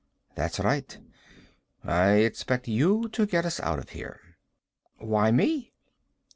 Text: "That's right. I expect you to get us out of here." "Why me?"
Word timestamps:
"That's 0.33 0.59
right. 0.59 0.97
I 1.83 2.13
expect 2.25 2.67
you 2.67 3.07
to 3.09 3.27
get 3.27 3.45
us 3.45 3.59
out 3.59 3.77
of 3.77 3.89
here." 3.89 4.19
"Why 4.97 5.29
me?" 5.29 5.73